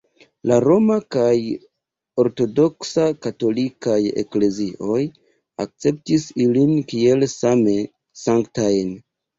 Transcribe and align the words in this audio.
La 0.51 0.55
Roma 0.63 0.95
kaj 1.15 1.33
Ortodoksa 2.23 3.05
katolikaj 3.27 3.99
eklezioj 4.25 4.99
akceptis 5.67 6.29
ilin 6.49 6.77
kiel 6.95 7.31
same 7.39 7.81
sanktajn. 8.27 8.97